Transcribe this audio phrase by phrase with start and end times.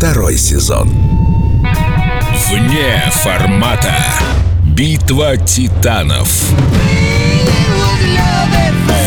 [0.00, 0.88] Второй сезон.
[2.48, 3.94] Вне формата.
[4.64, 6.54] Битва титанов.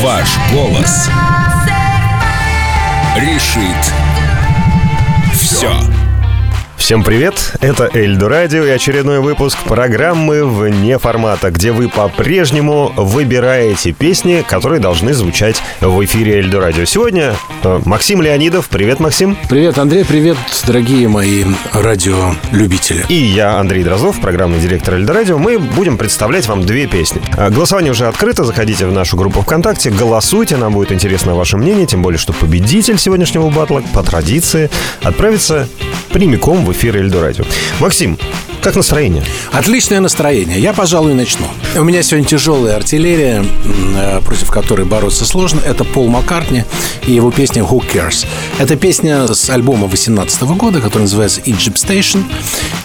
[0.04, 1.10] Ваш голос
[3.18, 3.94] решит
[5.34, 5.93] все.
[6.76, 7.56] Всем привет!
[7.62, 14.82] Это Эльдо Радио и очередной выпуск программы «Вне формата», где вы по-прежнему выбираете песни, которые
[14.82, 16.84] должны звучать в эфире Эльдо Радио.
[16.84, 18.68] Сегодня э, Максим Леонидов.
[18.68, 19.38] Привет, Максим.
[19.50, 20.04] Привет, Андрей.
[20.04, 20.36] Привет,
[20.68, 23.06] дорогие мои радиолюбители.
[23.08, 25.38] И я, Андрей Дрозов, программный директор Эльдо Радио.
[25.38, 27.22] Мы будем представлять вам две песни.
[27.38, 28.44] А, Голосование уже открыто.
[28.44, 30.58] Заходите в нашу группу ВКонтакте, голосуйте.
[30.58, 34.70] Нам будет интересно ваше мнение, тем более, что победитель сегодняшнего батла по традиции
[35.02, 35.70] отправится
[36.12, 37.46] прямиком в эфир Эльдо Радио.
[37.80, 38.18] Максим,
[38.64, 39.24] как настроение?
[39.52, 40.60] Отличное настроение.
[40.60, 41.48] Я, пожалуй, начну.
[41.76, 43.46] У меня сегодня тяжелая артиллерия,
[43.96, 45.60] э, против которой бороться сложно.
[45.66, 46.64] Это Пол Маккартни
[47.06, 48.26] и его песня «Who Cares».
[48.60, 52.24] Это песня с альбома 18 года, который называется «Egypt Station».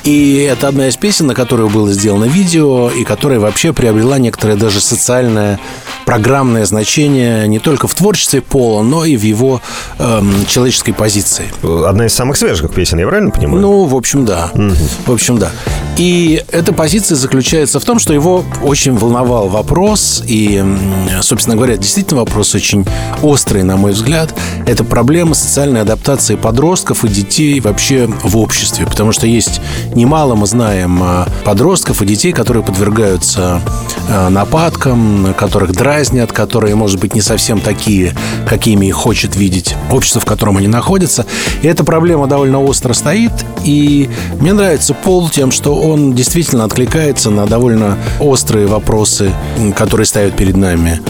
[0.03, 4.57] И это одна из песен, на которую было сделано видео, и которая вообще приобрела некоторое
[4.57, 5.61] даже социальное
[6.05, 9.61] программное значение не только в творчестве Пола, но и в его
[9.99, 11.45] эм, человеческой позиции.
[11.87, 13.61] Одна из самых свежих песен, я правильно понимаю?
[13.61, 14.51] Ну, в общем, да.
[15.07, 15.53] В общем, да.
[15.99, 20.65] И эта позиция заключается в том, что его очень волновал вопрос, и,
[21.23, 22.87] собственно говоря, действительно вопрос очень
[23.21, 24.33] острый, на мой взгляд.
[24.67, 28.87] Это проблема социальной адаптации подростков и детей вообще в обществе.
[28.87, 29.61] Потому что есть
[29.95, 33.61] немало, мы знаем, э, подростков и детей, которые подвергаются
[34.09, 38.15] э, нападкам, которых дразнят, которые, может быть, не совсем такие,
[38.49, 41.27] какими их хочет видеть общество, в котором они находятся.
[41.63, 43.33] И эта проблема довольно остро стоит.
[43.65, 44.09] И
[44.39, 49.33] мне нравится Пол тем, что он действительно откликается на довольно острые вопросы,
[49.77, 51.01] которые ставят перед нами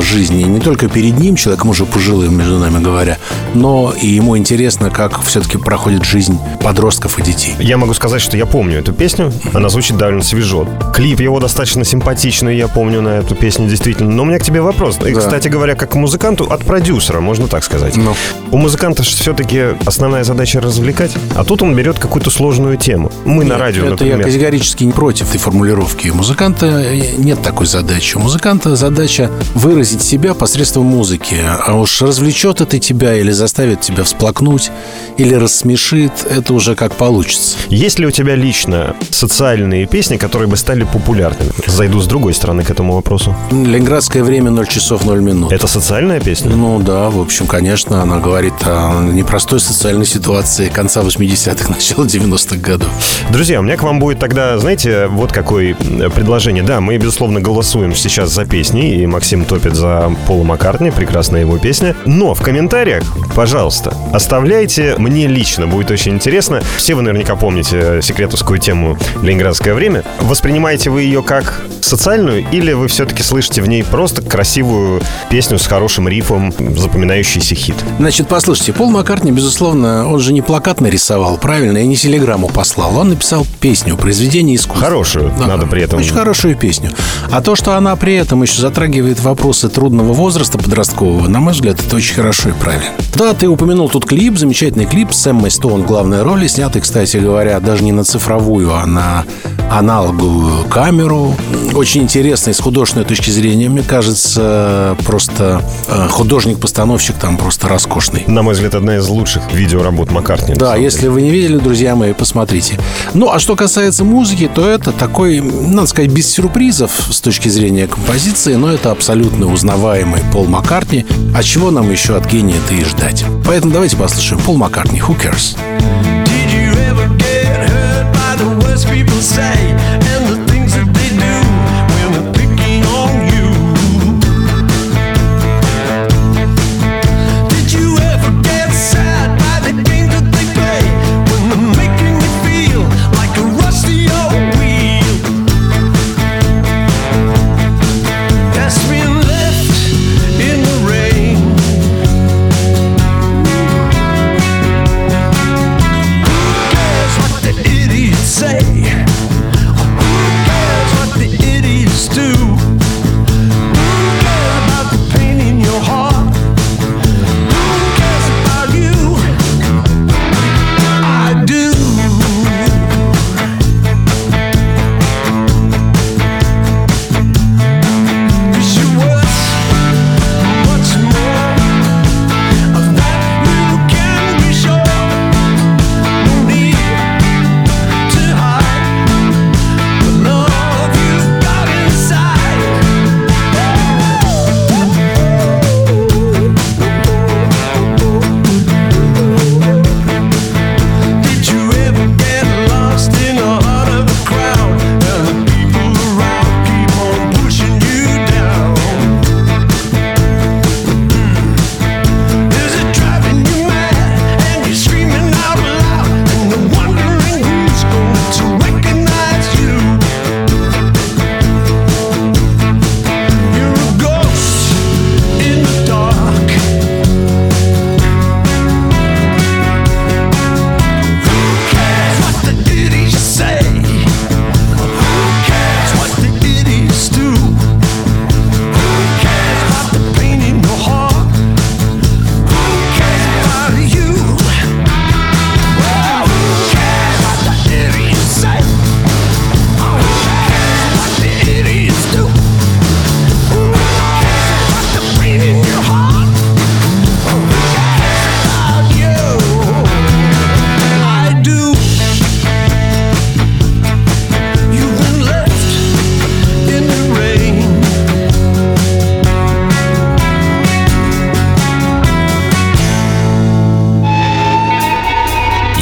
[0.00, 0.42] жизни.
[0.44, 3.18] Не только перед ним, человеком уже пожилым, между нами говоря,
[3.54, 7.54] но и ему интересно, как все-таки проходит жизнь подростков и детей.
[7.58, 9.32] Я могу сказать, что я помню эту песню.
[9.54, 10.66] Она звучит довольно свежо.
[10.94, 14.10] Клип его достаточно симпатичный, я помню на эту песню действительно.
[14.10, 14.98] Но у меня к тебе вопрос.
[15.04, 15.20] И, Да.
[15.20, 17.96] кстати говоря, как к музыканту, от продюсера, можно так сказать.
[17.96, 18.14] Ну.
[18.50, 23.10] У музыканта все-таки основная задача развлекать, а тут он берет какую-то сложную тему.
[23.24, 24.22] Мы на радио, Это я например.
[24.24, 26.08] категорически не против этой формулировки.
[26.08, 26.84] У музыканта
[27.18, 28.16] нет такой задачи.
[28.16, 29.30] У музыканта задача
[29.72, 31.36] выразить себя посредством музыки.
[31.66, 34.70] А уж развлечет это тебя или заставит тебя всплакнуть,
[35.16, 37.56] или рассмешит, это уже как получится.
[37.68, 41.50] Есть ли у тебя лично социальные песни, которые бы стали популярными?
[41.66, 43.34] Зайду с другой стороны к этому вопросу.
[43.50, 45.52] Ленинградское время 0 часов 0 минут.
[45.52, 46.50] Это социальная песня?
[46.50, 52.56] Ну да, в общем, конечно, она говорит о непростой социальной ситуации конца 80-х, начала 90-х
[52.56, 52.90] годов.
[53.30, 55.74] Друзья, у меня к вам будет тогда, знаете, вот какое
[56.14, 56.62] предложение.
[56.62, 61.58] Да, мы, безусловно, голосуем сейчас за песни, и Максим топит за Пола Маккартни, прекрасная его
[61.58, 61.94] песня.
[62.06, 63.02] Но в комментариях,
[63.36, 66.62] пожалуйста, оставляйте мне лично, будет очень интересно.
[66.78, 70.04] Все вы наверняка помните секретовскую тему «Ленинградское время».
[70.20, 75.66] Воспринимаете вы ее как социальную, или вы все-таки слышите в ней просто красивую песню с
[75.66, 77.74] хорошим рифом, запоминающийся хит?
[77.98, 82.96] Значит, послушайте, Пол Маккартни, безусловно, он же не плакат нарисовал, правильно, и не телеграмму послал.
[82.96, 84.86] Он написал песню, произведение искусства.
[84.86, 85.98] Хорошую, Да, надо при этом...
[85.98, 86.92] Очень хорошую песню.
[87.30, 91.80] А то, что она при этом еще затрагивает вопросы трудного возраста подросткового, на мой взгляд,
[91.84, 92.92] это очень хорошо и правильно.
[93.16, 97.16] Да, ты упомянул тут клип, замечательный клип с Эммой Стоун в главной роли, снятый, кстати
[97.16, 99.24] говоря, даже не на цифровую, а на
[99.68, 101.34] аналоговую камеру.
[101.74, 103.68] Очень интересный с художественной точки зрения.
[103.68, 108.24] Мне кажется, просто э, художник-постановщик там просто роскошный.
[108.26, 110.54] На мой взгляд, одна из лучших видеоработ Маккартни.
[110.54, 112.78] Да, если вы не видели, друзья мои, посмотрите.
[113.14, 117.86] Ну, а что касается музыки, то это такой, надо сказать, без сюрпризов с точки зрения
[117.86, 121.06] композиции, но это абсолютно узнаваемый Пол Маккартни.
[121.34, 123.24] А чего нам еще от гения-то и ждать?
[123.44, 126.21] Поэтому давайте послушаем Пол Маккартни «Who Cares?».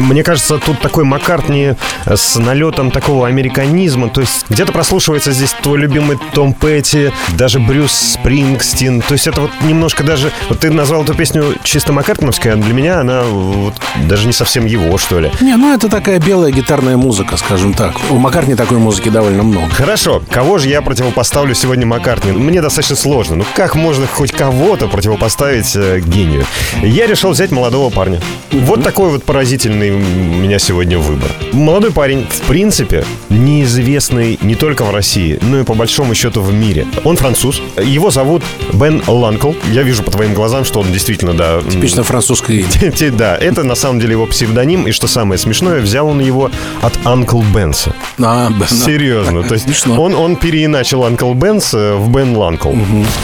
[0.00, 1.74] Мне кажется, тут такой Маккартни
[2.06, 4.08] с налетом такого американизма.
[4.08, 9.00] То есть где-то прослушивается здесь твой любимый Том Петти, даже Брюс Спрингстин.
[9.02, 10.30] То есть это вот немножко даже...
[10.48, 13.74] Вот ты назвал эту песню чисто Маккартновская, а для меня она вот
[14.06, 15.30] даже не совсем его, что ли.
[15.40, 17.94] Не, ну это такая белая гитарная музыка, скажем так.
[18.10, 19.68] У Маккартни такой музыки довольно много.
[19.70, 22.32] Хорошо, кого же я противопоставлю сегодня Маккартни?
[22.32, 23.36] Мне достаточно сложно.
[23.36, 26.44] Ну как можно хоть кого-то противопоставить э, гению?
[26.82, 28.20] Я решил взять молодого парня.
[28.52, 31.30] Вот такой вот поразительный у меня сегодня выбор.
[31.52, 36.52] Молодой парень, в принципе, неизвестный не только в России, но и по большому счету в
[36.52, 36.86] мире.
[37.04, 37.60] Он француз.
[37.82, 38.42] Его зовут
[38.72, 39.52] Бен Ланкл.
[39.72, 41.60] Я вижу по твоим глазам, что он действительно, да...
[41.60, 42.66] Типично французское имя.
[43.16, 46.50] Да, это на самом деле его псевдоним, и что самое смешное, взял он его
[46.82, 47.94] от Анкл Бенса.
[48.18, 49.42] А, Серьезно.
[49.42, 52.72] То есть он, он переиначил Анкл Бенс э, в Бен Ланкл.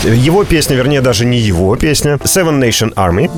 [0.04, 2.14] Его песня, вернее, даже не его песня.
[2.14, 3.28] Seven Nation Army.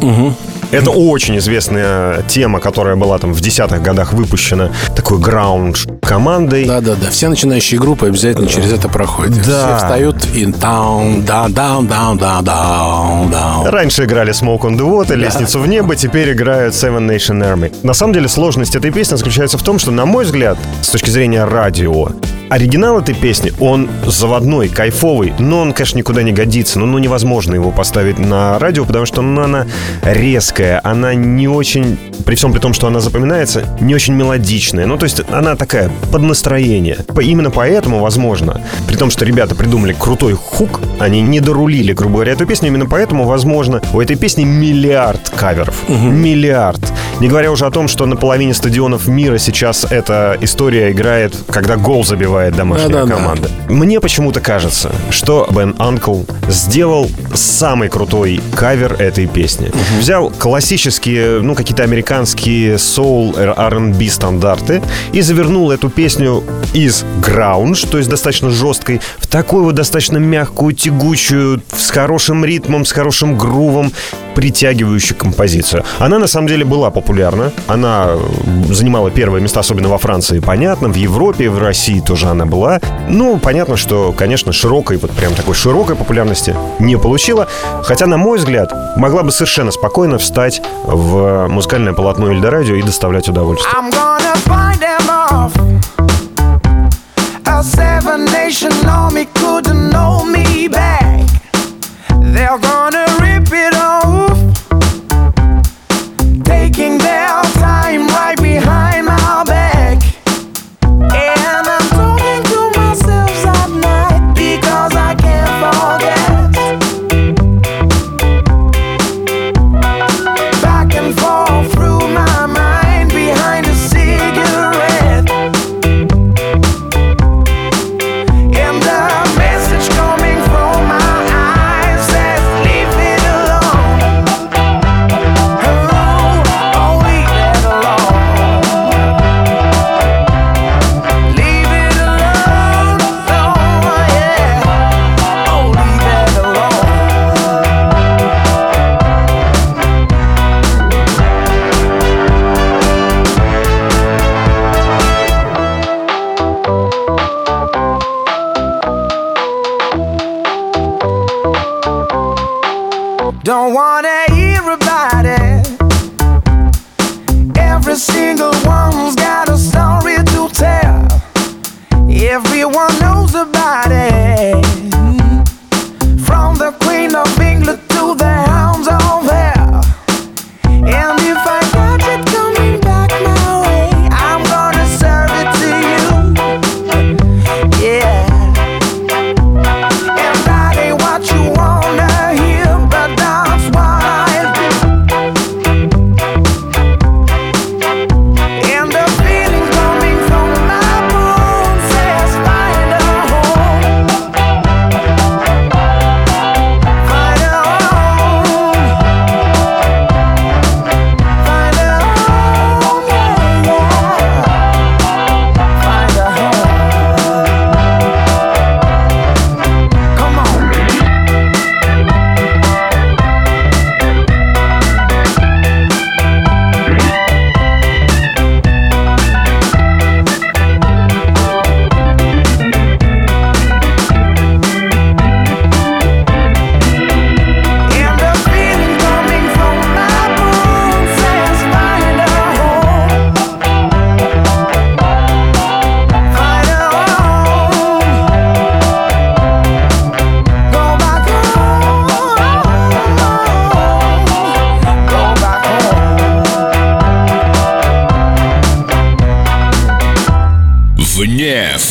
[0.71, 6.67] Это очень известная тема, которая была там в десятых годах выпущена такой граунд командой.
[6.67, 9.35] Да-да-да, все начинающие группы обязательно через это проходят.
[9.47, 9.77] Да.
[9.77, 13.69] Все встают и down, down, down, down, down, down, down.
[13.69, 17.75] Раньше играли Smoke on the Water, Лестницу в небо, теперь играют Seven Nation Army.
[17.83, 21.11] На самом деле сложность этой песни заключается в том, что, на мой взгляд, с точки
[21.11, 22.09] зрения радио,
[22.51, 26.79] оригинал этой песни, он заводной, кайфовый, но он, конечно, никуда не годится.
[26.79, 29.67] Ну, ну невозможно его поставить на радио, потому что ну, она
[30.03, 34.87] резкая, она не очень, при всем при том, что она запоминается, не очень мелодичная.
[34.87, 36.97] Ну, то есть она такая под настроение.
[37.15, 42.15] По- Именно поэтому, возможно, при том, что ребята придумали крутой хук, они не дорулили, грубо
[42.17, 45.89] говоря, эту песню, именно поэтому, возможно, у этой песни миллиард каверов.
[45.89, 46.81] Миллиард.
[47.21, 51.77] Не говоря уже о том, что на половине стадионов мира сейчас эта история играет, когда
[51.77, 53.15] гол забивает домашняя Да-да-да.
[53.15, 53.51] команда.
[53.69, 59.71] Мне почему-то кажется, что Бен Анкл сделал самый крутой кавер этой песни.
[59.99, 67.99] Взял классические, ну, какие-то американские соул, R&B стандарты и завернул эту песню из граунж, то
[67.99, 73.93] есть достаточно жесткой, в такую вот достаточно мягкую, тягучую, с хорошим ритмом, с хорошим грувом,
[74.35, 75.85] притягивающую композицию.
[75.99, 77.53] Она на самом деле была популярна.
[77.67, 80.89] Она э, занимала первые места, особенно во Франции, понятно.
[80.89, 82.81] В Европе, в России тоже она была.
[83.09, 87.49] Ну, понятно, что, конечно, широкой, вот прям такой широкой популярности не получила.
[87.83, 93.29] Хотя, на мой взгляд, могла бы совершенно спокойно встать в музыкальное полотно Эльдорадио и доставлять
[93.29, 93.73] удовольствие.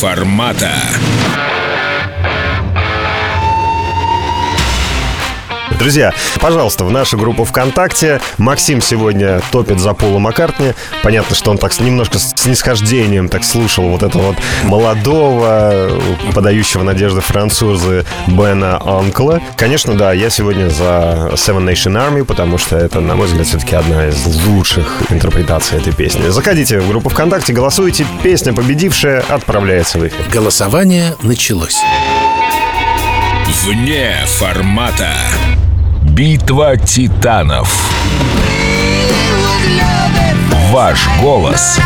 [0.04, 0.73] Формата.
[5.84, 8.18] Друзья, пожалуйста, в нашу группу ВКонтакте.
[8.38, 10.72] Максим сегодня топит за Пола Маккартни.
[11.02, 15.90] Понятно, что он так с- немножко с снисхождением так слушал вот этого вот молодого,
[16.34, 19.42] подающего надежды француза Бена Анкла.
[19.58, 23.76] Конечно, да, я сегодня за Seven Nation Army, потому что это, на мой взгляд, все-таки
[23.76, 26.30] одна из лучших интерпретаций этой песни.
[26.30, 28.06] Заходите в группу ВКонтакте, голосуйте.
[28.22, 30.16] Песня победившая отправляется в эфир.
[30.32, 31.76] Голосование началось.
[33.66, 35.10] Вне формата.
[36.14, 37.90] Битва титанов.
[40.70, 41.80] Ваш голос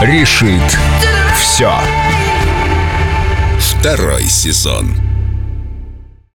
[0.00, 0.78] решит
[1.34, 1.72] все.
[3.58, 5.09] Второй сезон.